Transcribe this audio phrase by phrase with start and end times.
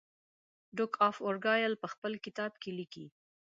[0.75, 3.05] ډوک آف ارګایل په خپل کتاب کې لیکي.